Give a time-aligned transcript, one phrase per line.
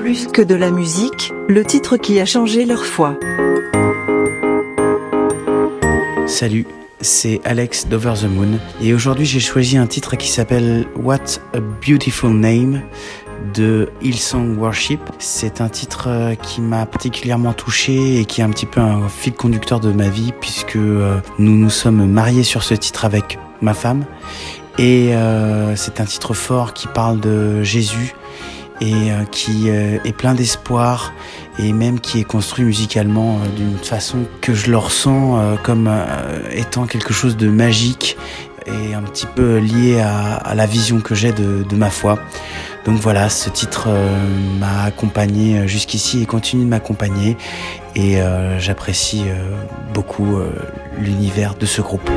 [0.00, 3.18] Plus que de la musique, le titre qui a changé leur foi.
[6.26, 6.64] Salut,
[7.02, 11.60] c'est Alex d'Over the Moon et aujourd'hui j'ai choisi un titre qui s'appelle What a
[11.86, 12.80] Beautiful Name
[13.52, 15.00] de Hillsong Worship.
[15.18, 19.06] C'est un titre euh, qui m'a particulièrement touché et qui est un petit peu un
[19.10, 23.38] fil conducteur de ma vie puisque euh, nous nous sommes mariés sur ce titre avec
[23.60, 24.06] ma femme
[24.78, 28.14] et euh, c'est un titre fort qui parle de Jésus
[28.80, 31.12] et qui est plein d'espoir
[31.58, 35.90] et même qui est construit musicalement d'une façon que je le ressens comme
[36.50, 38.16] étant quelque chose de magique
[38.66, 42.18] et un petit peu lié à, la vision que j'ai de, de ma foi.
[42.84, 44.16] Donc voilà, ce titre euh,
[44.58, 47.36] m'a accompagné jusqu'ici et continue de m'accompagner
[47.94, 49.54] et euh, j'apprécie euh,
[49.92, 50.38] beaucoup
[50.98, 52.08] l'univers de ce groupe.